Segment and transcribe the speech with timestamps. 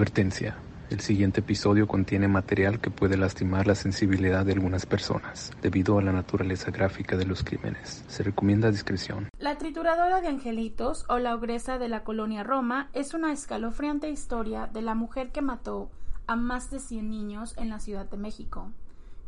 [0.00, 0.56] Advertencia.
[0.88, 6.02] El siguiente episodio contiene material que puede lastimar la sensibilidad de algunas personas debido a
[6.02, 8.02] la naturaleza gráfica de los crímenes.
[8.08, 9.28] Se recomienda discreción.
[9.38, 14.70] La trituradora de angelitos o la ogresa de la colonia Roma es una escalofriante historia
[14.72, 15.90] de la mujer que mató
[16.26, 18.70] a más de 100 niños en la Ciudad de México.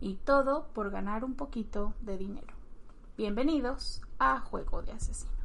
[0.00, 2.54] Y todo por ganar un poquito de dinero.
[3.18, 5.41] Bienvenidos a Juego de Asesinos.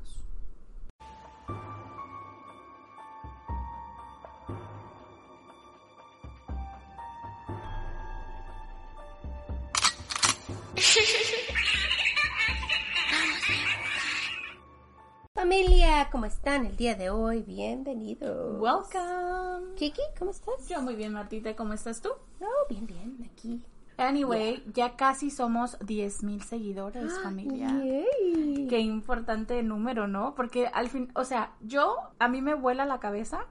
[15.34, 17.42] Familia, ¿cómo están el día de hoy?
[17.42, 18.62] Bienvenidos.
[18.62, 19.74] Welcome.
[19.76, 20.70] Kiki, ¿cómo estás?
[20.70, 21.56] Yo muy bien, Martita.
[21.56, 22.10] ¿Cómo estás tú?
[22.40, 23.64] No, bien, bien, aquí.
[23.98, 27.70] Anyway, ya casi somos 10.000 seguidores, familia.
[27.70, 28.68] Yay.
[28.70, 30.36] Qué importante número, ¿no?
[30.36, 33.48] Porque al fin, o sea, yo, a mí me vuela la cabeza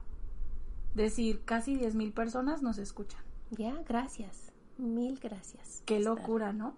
[0.95, 3.19] decir casi 10.000 personas nos escuchan.
[3.51, 4.53] Ya, gracias.
[4.77, 5.83] Mil gracias.
[5.85, 6.77] Qué locura, ¿no?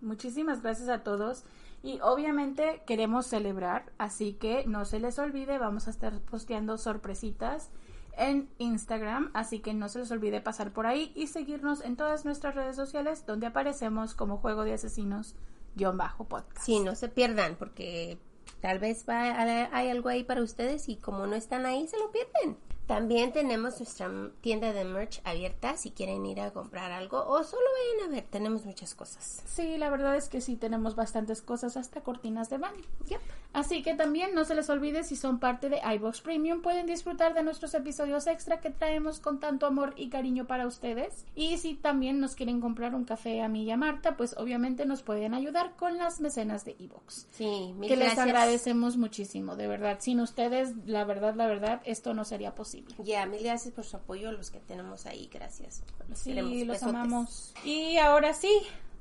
[0.00, 1.44] Muchísimas gracias a todos.
[1.82, 7.70] Y obviamente queremos celebrar, así que no se les olvide, vamos a estar posteando sorpresitas
[8.18, 12.26] en Instagram, así que no se les olvide pasar por ahí y seguirnos en todas
[12.26, 15.36] nuestras redes sociales donde aparecemos como Juego de Asesinos
[15.74, 16.66] guion bajo podcast.
[16.66, 18.18] Sí, no se pierdan porque
[18.60, 19.40] tal vez va,
[19.72, 22.58] hay algo ahí para ustedes y como no están ahí, se lo pierden.
[22.90, 24.10] También tenemos nuestra
[24.40, 28.24] tienda de merch abierta si quieren ir a comprar algo o solo vayan a ver,
[28.28, 29.44] tenemos muchas cosas.
[29.46, 32.82] Sí, la verdad es que sí tenemos bastantes cosas, hasta cortinas de baño.
[33.08, 33.20] Yep.
[33.52, 37.32] Así que también no se les olvide si son parte de iBox Premium pueden disfrutar
[37.34, 41.24] de nuestros episodios extra que traemos con tanto amor y cariño para ustedes.
[41.36, 44.84] Y si también nos quieren comprar un café a mí y a Marta, pues obviamente
[44.84, 47.28] nos pueden ayudar con las mecenas de iBox.
[47.30, 49.98] Sí, mil Que les agradecemos muchísimo, de verdad.
[50.00, 52.79] Sin ustedes, la verdad, la verdad, esto no sería posible.
[52.98, 55.82] Ya, mil gracias por su apoyo, los que tenemos ahí, gracias.
[56.08, 56.82] Los Sí, queremos, los besotes.
[56.94, 57.52] amamos.
[57.64, 58.50] Y ahora sí,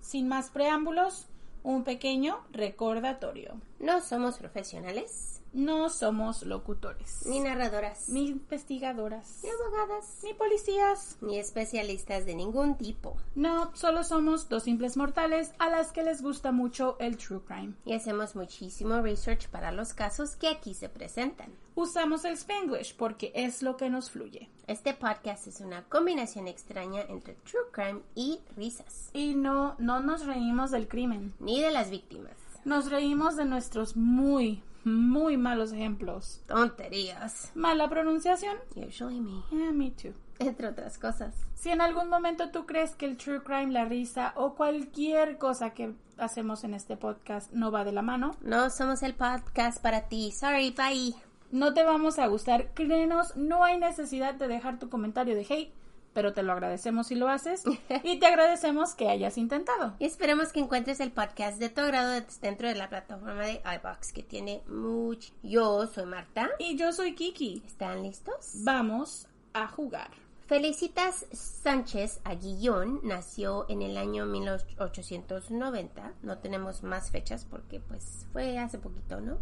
[0.01, 1.25] sin más preámbulos,
[1.63, 3.59] un pequeño recordatorio.
[3.79, 11.17] No somos profesionales, No somos locutores, ni narradoras, ni investigadoras, ni abogadas, ni policías.
[11.21, 13.17] ni especialistas de ningún tipo.
[13.33, 17.73] No, solo somos dos simples mortales a las que les gusta mucho el true crime.
[17.83, 21.51] Y hacemos muchísimo research para los casos que aquí se presentan.
[21.75, 24.49] Usamos el Spanglish porque es lo que nos fluye.
[24.67, 30.25] Este podcast es una combinación extraña entre true crime y risas, Y no, no nos
[30.27, 31.33] reímos del crimen.
[31.39, 32.33] ni de las víctimas.
[32.65, 36.41] Nos reímos de nuestros muy, muy malos ejemplos.
[36.47, 37.51] Tonterías.
[37.55, 38.57] Mala pronunciación.
[38.75, 39.39] Usually me.
[39.51, 40.13] Eh, me too.
[40.39, 41.35] Entre otras cosas.
[41.55, 45.71] Si en algún momento tú crees que el true crime, la risa o cualquier cosa
[45.71, 50.07] que hacemos en este podcast no va de la mano, No somos el podcast para
[50.07, 50.31] ti.
[50.31, 51.15] Sorry, bye.
[51.51, 55.73] no te vamos a gustar, créenos, no hay necesidad de dejar tu comentario de hate,
[56.13, 57.63] pero te lo agradecemos si lo haces
[58.03, 59.95] y te agradecemos que hayas intentado.
[59.99, 64.13] Y esperemos que encuentres el podcast de tu agrado dentro de la plataforma de iBox
[64.13, 65.33] que tiene mucho.
[65.43, 66.49] Yo soy Marta.
[66.59, 67.63] Y yo soy Kiki.
[67.65, 68.51] ¿Están listos?
[68.63, 70.09] Vamos a jugar.
[70.49, 76.13] Felicitas Sánchez Aguillón nació en el año 1890.
[76.23, 79.37] No tenemos más fechas porque pues fue hace poquito, ¿no?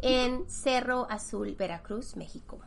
[0.00, 2.58] En Cerro Azul, Veracruz, México.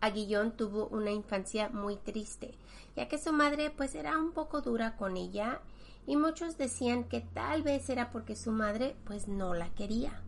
[0.00, 2.54] Aguillón tuvo una infancia muy triste,
[2.96, 5.60] ya que su madre pues era un poco dura con ella
[6.06, 10.22] y muchos decían que tal vez era porque su madre pues no la quería.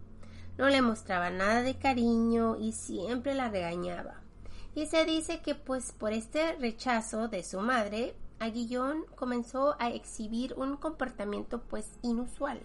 [0.58, 4.20] No le mostraba nada de cariño y siempre la regañaba.
[4.74, 10.54] Y se dice que pues por este rechazo de su madre, Aguillón comenzó a exhibir
[10.54, 12.60] un comportamiento pues inusual.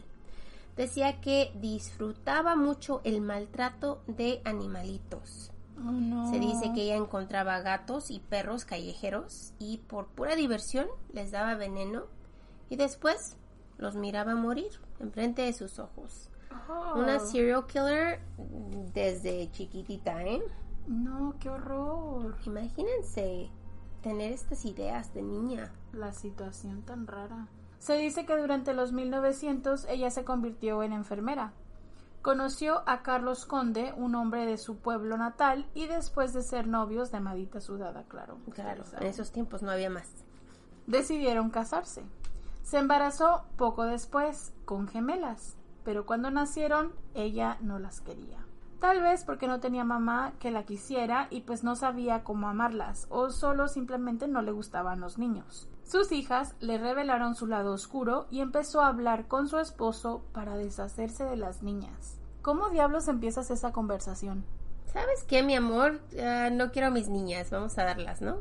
[0.76, 5.52] Decía que disfrutaba mucho el maltrato de animalitos.
[5.80, 6.30] Oh, no.
[6.32, 11.56] Se dice que ella encontraba gatos y perros callejeros y por pura diversión les daba
[11.56, 12.04] veneno
[12.70, 13.38] y después
[13.78, 16.30] los miraba morir enfrente de sus ojos.
[16.70, 17.00] Oh.
[17.00, 18.20] Una serial killer
[18.94, 20.42] desde chiquitita, ¿eh?
[20.88, 22.36] No, qué horror.
[22.46, 23.52] Imagínense
[24.02, 25.74] tener estas ideas de niña.
[25.94, 27.48] La situación tan rara.
[27.80, 31.54] Se dice que durante los 1900 ella se convirtió en enfermera.
[32.22, 37.12] Conoció a Carlos Conde, un hombre de su pueblo natal, y después de ser novios
[37.12, 38.38] de Amadita Sudada, claro.
[38.54, 40.10] Claro, en esos tiempos no había más.
[40.88, 42.04] Decidieron casarse.
[42.64, 45.56] Se embarazó poco después con gemelas,
[45.86, 48.47] pero cuando nacieron ella no las quería.
[48.80, 53.08] Tal vez porque no tenía mamá que la quisiera y pues no sabía cómo amarlas,
[53.10, 55.68] o solo simplemente no le gustaban los niños.
[55.84, 60.58] Sus hijas le revelaron su lado oscuro y empezó a hablar con su esposo para
[60.58, 62.20] deshacerse de las niñas.
[62.42, 64.46] ¿Cómo diablos empiezas esa conversación?
[64.98, 66.00] ¿sabes qué, mi amor?
[66.52, 68.38] No quiero a mis niñas, vamos a darlas, ¿no?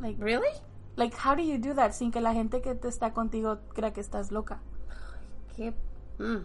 [0.00, 0.48] Like, ¿Really?
[0.96, 3.92] like, how do you do that sin que la gente que te está contigo crea
[3.92, 4.60] que estás loca?
[5.54, 5.74] ¿Qué?
[6.18, 6.44] Mm.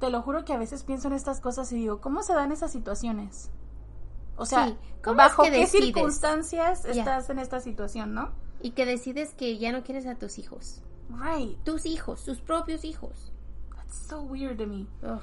[0.00, 2.52] Te lo juro que a veces pienso en estas cosas y digo, ¿cómo se dan
[2.52, 3.50] esas situaciones?
[4.36, 5.84] O sea, Sí, ¿cómo ¿bajo es que qué decides?
[5.86, 8.30] circunstancias estás en esta situación, no?
[8.62, 10.82] Y que decides que ya no quieres a tus hijos.
[11.10, 11.58] Right.
[11.64, 13.32] Tus hijos, tus propios hijos.
[13.74, 14.86] That's so weird to me.
[15.02, 15.20] Ugh.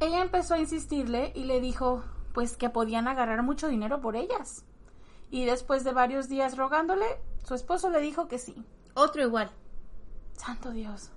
[0.00, 4.64] Ella empezó a insistirle y le dijo, pues que podían agarrar mucho dinero por ellas.
[5.30, 7.06] Y después de varios días rogándole,
[7.44, 8.64] su esposo le dijo que sí.
[8.94, 9.50] Otro igual.
[10.32, 11.10] Santo Dios.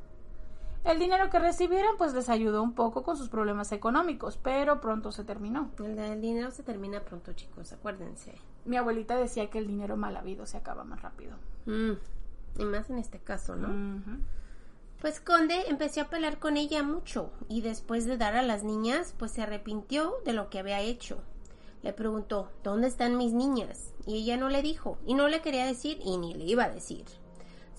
[0.84, 5.12] El dinero que recibieron pues les ayudó un poco con sus problemas económicos, pero pronto
[5.12, 5.70] se terminó.
[5.80, 8.34] El, el dinero se termina pronto, chicos, acuérdense.
[8.66, 11.36] Mi abuelita decía que el dinero mal habido se acaba más rápido.
[11.66, 11.92] Mm.
[12.60, 14.02] Y más en este caso, ¿no?
[15.02, 19.16] Pues Conde empezó a pelear con ella mucho y después de dar a las niñas,
[19.18, 21.24] pues se arrepintió de lo que había hecho.
[21.82, 23.94] Le preguntó, ¿dónde están mis niñas?
[24.06, 26.70] Y ella no le dijo, y no le quería decir, y ni le iba a
[26.70, 27.06] decir.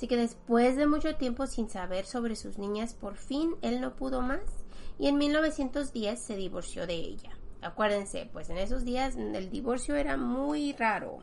[0.02, 3.94] Así que después de mucho tiempo sin saber sobre sus niñas, por fin él no
[3.94, 4.40] pudo más
[4.98, 7.30] y en 1910 se divorció de ella.
[7.60, 11.18] Acuérdense, pues en esos días el divorcio era muy raro.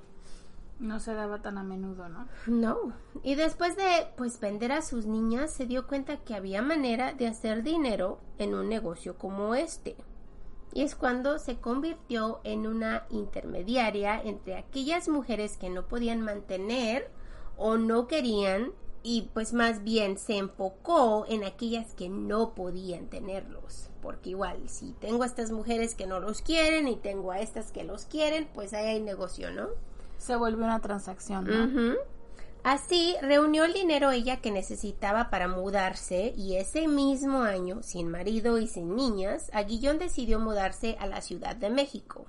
[0.80, 2.30] No se daba tan a menudo, ¿no?
[2.48, 2.94] No.
[3.22, 7.28] Y después de pues vender a sus niñas se dio cuenta que había manera de
[7.28, 9.98] hacer dinero en un negocio como este.
[10.74, 17.12] Y es cuando se convirtió en una intermediaria entre aquellas mujeres que no podían mantener
[17.60, 18.72] o no querían
[19.04, 23.90] y pues más bien se enfocó en aquellas que no podían tenerlos.
[24.02, 27.72] Porque igual, si tengo a estas mujeres que no los quieren y tengo a estas
[27.72, 29.68] que los quieren, pues ahí hay negocio, ¿no?
[30.18, 31.96] Se volvió una transacción, ¿no?
[32.64, 38.58] Así reunió el dinero ella que necesitaba para mudarse y ese mismo año, sin marido
[38.58, 42.26] y sin niñas, Aguillón decidió mudarse a la Ciudad de México.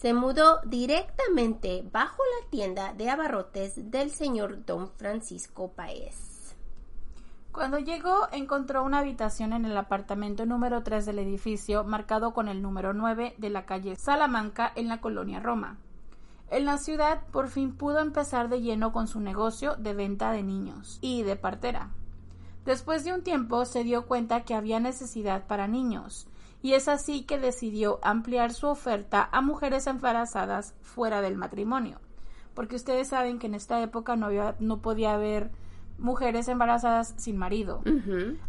[0.00, 6.54] Se mudó directamente bajo la tienda de abarrotes del señor don Francisco Paez.
[7.52, 12.62] Cuando llegó, encontró una habitación en el apartamento número 3 del edificio, marcado con el
[12.62, 15.76] número 9 de la calle Salamanca en la colonia Roma.
[16.48, 20.42] En la ciudad, por fin pudo empezar de lleno con su negocio de venta de
[20.42, 21.90] niños y de partera.
[22.64, 26.26] Después de un tiempo se dio cuenta que había necesidad para niños,
[26.62, 32.00] y es así que decidió ampliar su oferta a mujeres embarazadas fuera del matrimonio,
[32.54, 35.50] porque ustedes saben que en esta época no, había, no podía haber
[36.00, 37.82] mujeres embarazadas sin marido.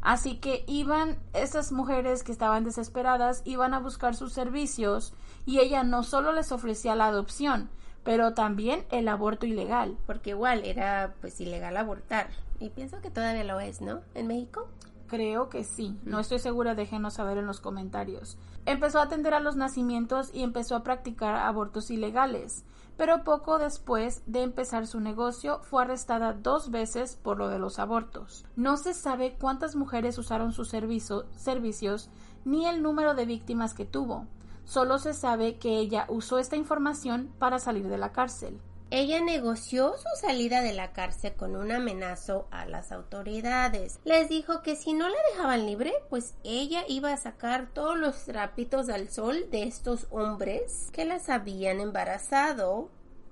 [0.02, 5.14] Así que iban, esas mujeres que estaban desesperadas, iban a buscar sus servicios
[5.46, 7.70] y ella no solo les ofrecía la adopción,
[8.04, 9.98] pero también el aborto ilegal.
[10.08, 12.30] Porque igual era pues ilegal abortar.
[12.60, 14.02] Y pienso que todavía lo es, ¿no?
[14.16, 14.68] En México.
[15.12, 18.38] Creo que sí, no estoy segura, déjenos saber en los comentarios.
[18.66, 22.64] Empezó a atender a los nacimientos y empezó a practicar abortos ilegales,
[22.96, 27.78] pero poco después de empezar su negocio fue arrestada dos veces por lo de los
[27.78, 28.46] abortos.
[28.56, 32.10] No se sabe cuántas mujeres usaron sus servicio- servicios
[32.46, 34.28] ni el número de víctimas que tuvo.
[34.64, 38.62] Solo se sabe que ella usó esta información para salir de la cárcel.
[38.94, 44.02] Ella negoció su salida de la cárcel con un amenazo a las autoridades.
[44.04, 48.26] Les dijo que si no la dejaban libre, pues ella iba a sacar todos los
[48.26, 52.90] trapitos al sol de estos hombres que las habían embarazado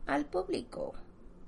[0.07, 0.93] al público.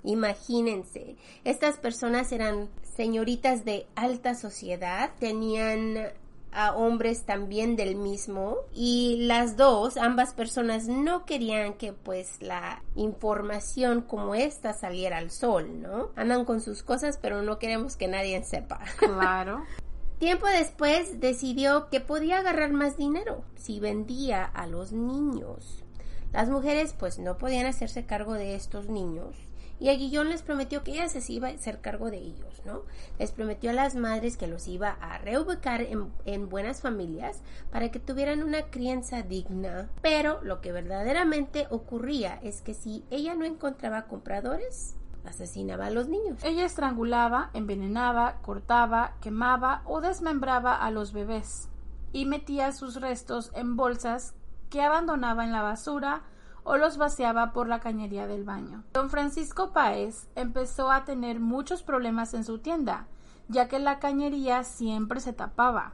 [0.03, 1.15] Imagínense,
[1.45, 6.11] estas personas eran señoritas de alta sociedad, tenían
[6.51, 12.83] a hombres también del mismo y las dos, ambas personas no querían que pues la
[12.95, 16.09] información como esta saliera al sol, ¿no?
[16.15, 18.79] Andan con sus cosas pero no queremos que nadie sepa.
[18.97, 19.63] Claro.
[20.19, 25.83] Tiempo después decidió que podía agarrar más dinero si vendía a los niños.
[26.31, 29.35] Las mujeres pues no podían hacerse cargo de estos niños
[29.81, 32.83] y Aguillón les prometió que ella se iba a hacer cargo de ellos, ¿no?
[33.17, 37.89] Les prometió a las madres que los iba a reubicar en, en buenas familias para
[37.89, 39.89] que tuvieran una crianza digna.
[40.03, 46.07] Pero lo que verdaderamente ocurría es que si ella no encontraba compradores, asesinaba a los
[46.07, 46.43] niños.
[46.43, 51.69] Ella estrangulaba, envenenaba, cortaba, quemaba o desmembraba a los bebés
[52.13, 54.35] y metía sus restos en bolsas
[54.69, 56.21] que abandonaba en la basura
[56.63, 58.83] o los vaciaba por la cañería del baño.
[58.93, 63.07] Don Francisco Páez empezó a tener muchos problemas en su tienda,
[63.47, 65.93] ya que la cañería siempre se tapaba.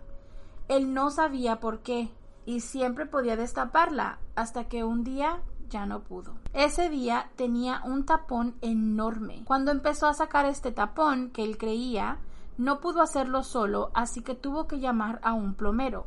[0.68, 2.12] Él no sabía por qué
[2.46, 6.36] y siempre podía destaparla hasta que un día ya no pudo.
[6.54, 9.44] Ese día tenía un tapón enorme.
[9.46, 12.20] Cuando empezó a sacar este tapón que él creía,
[12.58, 16.06] no pudo hacerlo solo, así que tuvo que llamar a un plomero.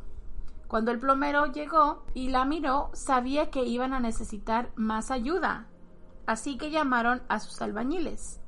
[0.71, 5.67] Cuando el plomero llegó y la miró, sabía que iban a necesitar más ayuda,
[6.25, 8.39] así que llamaron a sus albañiles,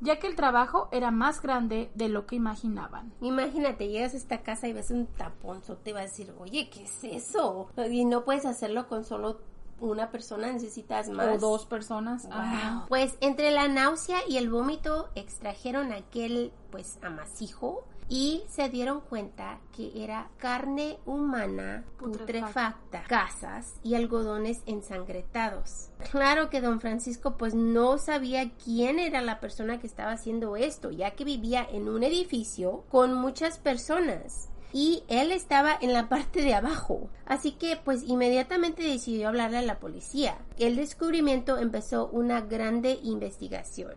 [0.00, 3.12] ya que el trabajo era más grande de lo que imaginaban.
[3.20, 6.84] Imagínate, llegas a esta casa y ves un tapón, te va a decir, oye, ¿qué
[6.84, 7.68] es eso?
[7.90, 9.40] Y no puedes hacerlo con solo
[9.80, 11.34] una persona, necesitas más.
[11.34, 12.28] O dos personas.
[12.28, 12.86] Wow.
[12.86, 19.60] Pues entre la náusea y el vómito extrajeron aquel pues amasijo y se dieron cuenta
[19.74, 25.90] que era carne humana putrefacta, gasas y algodones ensangretados.
[26.10, 30.90] Claro que don Francisco pues no sabía quién era la persona que estaba haciendo esto,
[30.90, 36.42] ya que vivía en un edificio con muchas personas y él estaba en la parte
[36.42, 37.08] de abajo.
[37.26, 40.38] Así que pues inmediatamente decidió hablarle a la policía.
[40.58, 43.94] El descubrimiento empezó una grande investigación.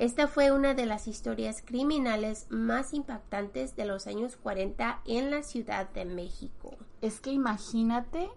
[0.00, 5.42] Esta fue una de las historias criminales más impactantes de los años 40 en la
[5.42, 6.74] Ciudad de México.
[7.02, 8.30] Es que imagínate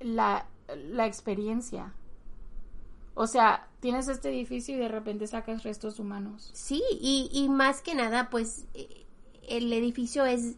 [0.00, 1.92] la, la experiencia.
[3.12, 6.48] O sea, tienes este edificio y de repente sacas restos humanos.
[6.54, 9.04] Sí, y, y más que nada, pues eh,
[9.46, 10.56] el edificio es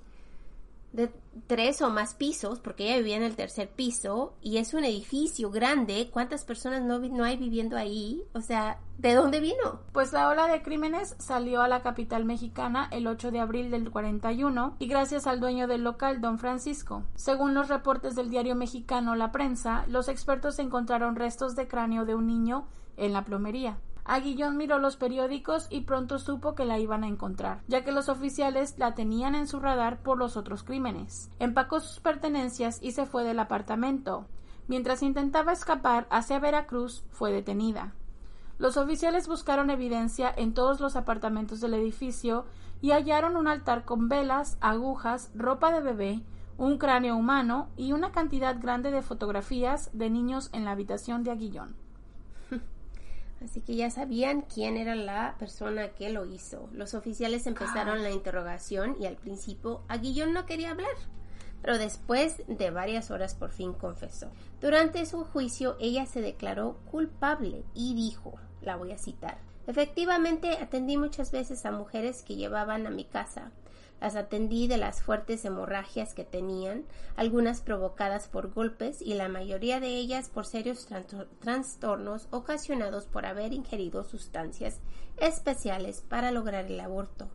[0.97, 1.13] de
[1.47, 5.51] tres o más pisos, porque ella vivía en el tercer piso, y es un edificio
[5.51, 8.23] grande, ¿cuántas personas no, no hay viviendo ahí?
[8.33, 9.81] O sea, ¿de dónde vino?
[9.93, 13.91] Pues la ola de crímenes salió a la capital mexicana el 8 de abril del
[13.91, 17.05] 41 y gracias al dueño del local, don Francisco.
[17.15, 22.15] Según los reportes del diario mexicano La Prensa, los expertos encontraron restos de cráneo de
[22.15, 23.79] un niño en la plomería.
[24.09, 28.09] Aguillón miró los periódicos y pronto supo que la iban a encontrar, ya que los
[28.09, 31.29] oficiales la tenían en su radar por los otros crímenes.
[31.41, 34.27] Empacó sus pertenencias y se fue del apartamento.
[34.69, 37.95] Mientras intentaba escapar hacia Veracruz, fue detenida.
[38.59, 42.47] Los oficiales buscaron evidencia en todos los apartamentos del edificio
[42.81, 46.23] y hallaron un altar con velas, agujas, ropa de bebé,
[46.59, 51.33] un cráneo humano y una cantidad grande de fotografías de niños en la habitación de
[51.33, 51.86] Aguillón.
[53.45, 56.69] Así que ya sabían quién era la persona que lo hizo.
[56.73, 60.97] Los oficiales empezaron la interrogación y al principio Aguillón no quería hablar,
[61.61, 64.31] pero después de varias horas por fin confesó.
[64.61, 70.97] Durante su juicio ella se declaró culpable y dijo, la voy a citar, efectivamente atendí
[70.97, 73.53] muchas veces a mujeres que llevaban a mi casa
[74.01, 76.85] las atendí de las fuertes hemorragias que tenían,
[77.17, 80.87] algunas provocadas por golpes y la mayoría de ellas por serios
[81.41, 84.81] trastornos ocasionados por haber ingerido sustancias
[85.17, 87.29] especiales para lograr el aborto.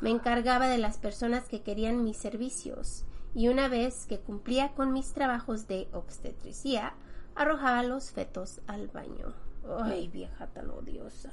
[0.00, 4.92] Me encargaba de las personas que querían mis servicios y una vez que cumplía con
[4.92, 6.94] mis trabajos de obstetricia,
[7.34, 9.34] arrojaba los fetos al baño.
[9.82, 11.30] Ay, vieja tan odiosa.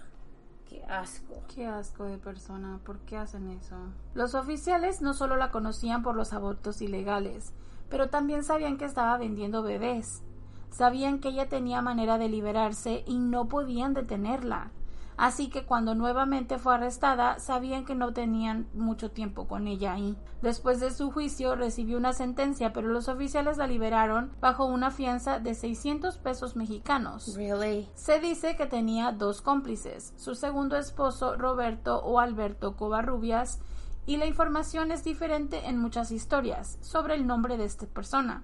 [0.70, 1.44] Qué asco.
[1.54, 2.80] Qué asco de persona.
[2.86, 3.76] ¿Por qué hacen eso?
[4.14, 7.54] Los oficiales no solo la conocían por los abortos ilegales,
[7.90, 10.24] pero también sabían que estaba vendiendo bebés.
[10.72, 14.72] Sabían que ella tenía manera de liberarse y no podían detenerla.
[15.18, 20.18] Así que cuando nuevamente fue arrestada, sabían que no tenían mucho tiempo con ella ahí.
[20.42, 25.40] Después de su juicio, recibió una sentencia, pero los oficiales la liberaron bajo una fianza
[25.40, 27.36] de 600 pesos mexicanos.
[27.36, 27.90] Really?
[27.96, 33.60] Se dice que tenía dos cómplices, su segundo esposo, Roberto o Alberto Covarrubias,
[34.06, 38.44] y la información es diferente en muchas historias sobre el nombre de esta persona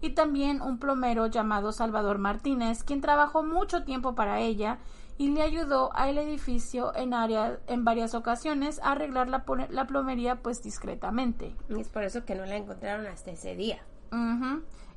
[0.00, 4.78] y también un plomero llamado Salvador Martínez, quien trabajó mucho tiempo para ella
[5.18, 10.36] y le ayudó al edificio en, área, en varias ocasiones a arreglar la, la, plomería
[10.36, 11.54] pues discretamente.
[11.68, 13.82] Es por eso que no la encontraron hasta ese día.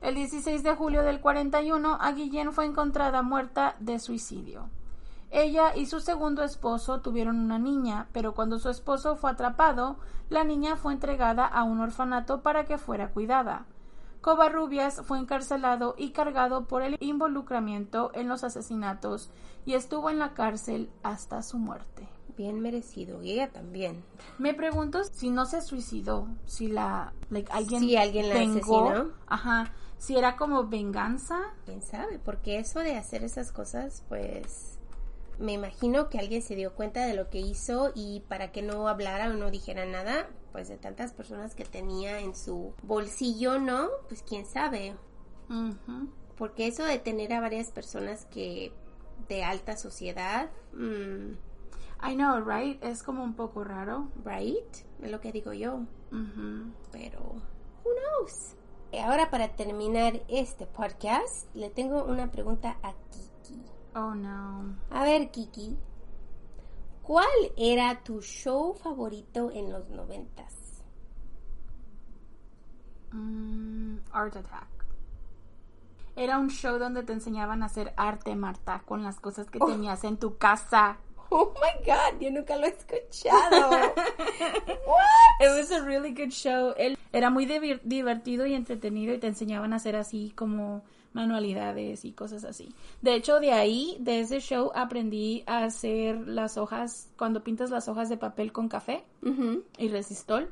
[0.01, 4.69] El 16 de julio del 41, a Guillén fue encontrada muerta de suicidio.
[5.31, 9.97] Ella y su segundo esposo tuvieron una niña, pero cuando su esposo fue atrapado,
[10.29, 13.65] la niña fue entregada a un orfanato para que fuera cuidada.
[14.21, 19.29] Covarrubias fue encarcelado y cargado por el involucramiento en los asesinatos
[19.65, 22.07] y estuvo en la cárcel hasta su muerte.
[22.37, 24.03] Bien merecido, y ella también.
[24.37, 27.13] Me pregunto si no se suicidó, si la
[27.49, 29.11] alguien si alguien la asesinó.
[29.27, 31.39] Ajá, si era como venganza.
[31.65, 32.19] ¿Quién sabe?
[32.19, 34.78] Porque eso de hacer esas cosas, pues
[35.39, 38.87] me imagino que alguien se dio cuenta de lo que hizo y para que no
[38.87, 43.87] hablara o no dijera nada, pues de tantas personas que tenía en su bolsillo, ¿no?
[44.09, 44.95] Pues quién sabe.
[46.37, 48.73] Porque eso de tener a varias personas que
[49.27, 50.49] de alta sociedad...
[50.73, 51.33] Mm,
[52.01, 52.81] I know, right?
[52.83, 54.09] Es como un poco raro.
[54.23, 54.73] Right?
[55.01, 55.81] Es lo que digo yo.
[56.91, 57.19] Pero,
[57.83, 58.55] who knows?
[59.03, 63.61] Ahora para terminar este podcast, le tengo una pregunta a Kiki.
[63.95, 64.75] Oh no.
[64.91, 65.77] A ver, Kiki,
[67.09, 67.25] ¿Cuál
[67.57, 70.83] era tu show favorito en los noventas?
[73.11, 74.85] Mm, Art Attack.
[76.15, 80.03] Era un show donde te enseñaban a hacer arte, Marta, con las cosas que tenías
[80.03, 80.97] en tu casa.
[81.29, 83.69] Oh my god, yo nunca lo he escuchado.
[83.69, 85.41] What?
[85.41, 86.73] It was a really good show.
[86.77, 90.83] Él era muy divertido y entretenido y te enseñaban a hacer así como
[91.13, 92.73] manualidades y cosas así.
[93.01, 97.87] De hecho, de ahí, de ese show, aprendí a hacer las hojas, cuando pintas las
[97.87, 99.03] hojas de papel con café
[99.77, 100.51] y resistol,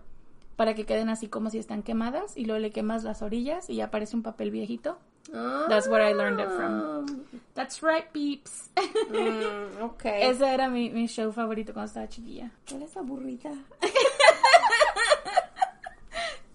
[0.56, 3.76] para que queden así como si están quemadas y luego le quemas las orillas y
[3.76, 4.98] ya aparece un papel viejito.
[5.32, 7.26] That's where I learned it from.
[7.54, 8.70] That's right, peeps.
[8.76, 10.06] Mm, ok.
[10.30, 12.52] Ese era mi, mi show favorito cuando estaba chiquilla.
[12.72, 13.52] Eres aburrida.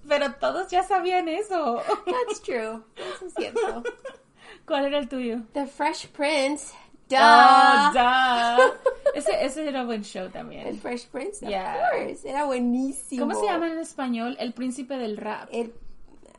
[0.08, 1.80] Pero todos ya sabían eso.
[2.06, 2.82] That's true.
[2.96, 3.82] Eso es cierto.
[4.66, 5.42] ¿Cuál era el tuyo?
[5.54, 6.72] The Fresh Prince.
[7.08, 7.16] Duh.
[7.18, 8.72] Oh, duh.
[9.14, 10.78] Ese, ese era buen show The también.
[10.80, 11.90] Fresh Prince, of Yeah.
[11.90, 12.24] course.
[12.28, 13.26] Era buenísimo.
[13.26, 14.36] ¿Cómo se llama en español?
[14.38, 15.48] El príncipe del rap.
[15.52, 15.72] El,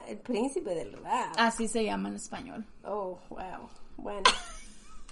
[0.08, 1.34] el príncipe del rap.
[1.38, 2.66] Así se llama en español.
[2.84, 3.70] Oh, wow.
[3.98, 4.24] Bueno.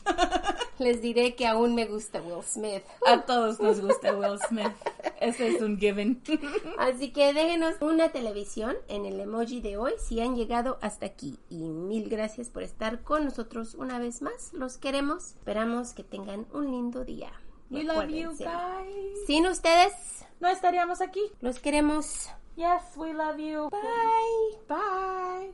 [0.80, 2.84] Les diré que aún me gusta Will Smith.
[3.06, 4.72] A todos nos gusta Will Smith.
[5.20, 6.22] Ese es un given.
[6.80, 11.38] Así que déjenos una televisión en el emoji de hoy si han llegado hasta aquí.
[11.50, 14.52] Y mil gracias por estar con nosotros una vez más.
[14.54, 15.34] Los queremos.
[15.36, 17.32] Esperamos que tengan un lindo día.
[17.70, 19.26] We love you guys.
[19.28, 19.94] Sin ustedes,
[20.40, 21.22] No estaríamos aquí.
[21.42, 22.30] los queremos.
[22.62, 23.70] Yes, we love you.
[23.72, 24.60] Bye.
[24.70, 25.52] Bye.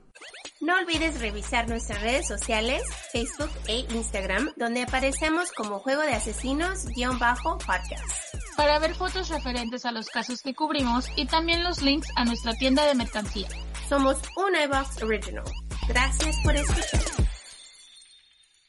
[0.60, 2.84] No olvides revisar nuestras redes sociales,
[3.14, 8.36] Facebook e Instagram, donde aparecemos como Juego de Asesinos-podcast.
[8.58, 12.52] Para ver fotos referentes a los casos que cubrimos y también los links a nuestra
[12.56, 13.48] tienda de mercancía.
[13.88, 15.46] Somos un iBox Original.
[15.88, 17.17] Gracias por escuchar.